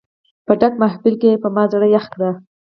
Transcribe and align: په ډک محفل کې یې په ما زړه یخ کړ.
په 0.45 0.53
ډک 0.59 0.73
محفل 0.83 1.13
کې 1.21 1.27
یې 1.31 1.41
په 1.43 1.49
ما 1.55 1.63
زړه 1.73 1.87
یخ 1.95 2.05
کړ. 2.13 2.21